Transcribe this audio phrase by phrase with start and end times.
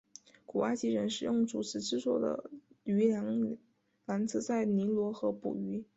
[0.47, 2.49] 古埃及人使用竹子制作的
[2.85, 3.55] 渔梁
[4.07, 5.85] 篮子在尼罗河捕鱼。